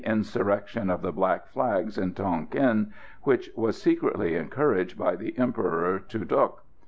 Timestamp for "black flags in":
1.11-2.15